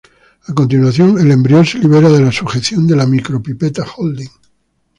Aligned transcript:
A 0.47 0.53
continuación, 0.55 1.19
el 1.19 1.29
embrión 1.29 1.63
se 1.63 1.77
libera 1.77 2.09
de 2.09 2.21
la 2.21 2.31
sujeción 2.31 2.87
de 2.87 2.95
la 2.95 3.05
micro-pipeta 3.05 3.85
holding. 3.97 4.29